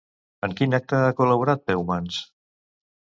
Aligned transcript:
En 0.45 0.53
quin 0.61 0.77
acte 0.77 1.01
ha 1.09 1.11
col·laborat 1.19 1.61
Peumans? 1.67 2.17